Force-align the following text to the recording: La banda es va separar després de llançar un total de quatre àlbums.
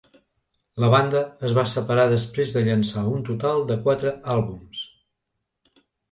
La 0.83 0.87
banda 0.93 1.19
es 1.49 1.51
va 1.57 1.65
separar 1.73 2.05
després 2.13 2.53
de 2.55 2.63
llançar 2.67 3.03
un 3.11 3.21
total 3.27 3.61
de 3.73 3.77
quatre 3.83 4.15
àlbums. 4.37 4.81